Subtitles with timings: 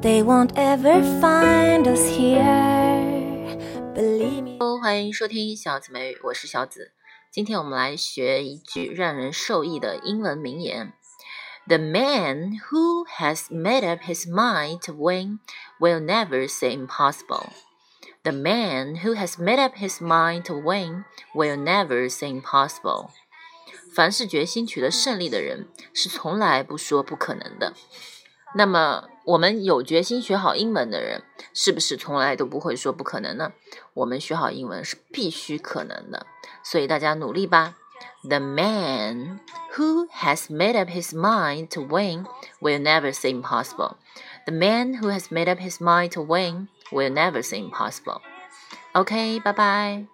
[0.00, 3.56] They won't ever find us here.
[3.94, 4.58] Believe me.
[4.80, 6.92] 欢迎收听小紫美语，我是小紫。
[7.32, 10.92] 今天我们来学一句让人受益的英文名言：
[11.66, 15.40] The man who has made up his mind to win
[15.80, 17.48] will never say impossible.
[18.22, 21.04] The man who has made up his mind to win
[21.34, 23.10] will never say impossible.
[23.92, 27.72] 凡是决心取得胜利的人，是从来不说不可能的。
[28.54, 33.52] 那么，我们有决心学好英文的人，是不是从来都不会说不可能呢？
[33.94, 36.26] 我们学好英文是必须可能的，
[36.62, 37.74] 所以大家努力吧。
[38.22, 39.40] The man
[39.74, 42.26] who has made up his mind to win
[42.60, 43.96] will never say impossible.
[44.46, 48.20] The man who has made up his mind to win will never say impossible.
[48.92, 50.06] OK，拜拜。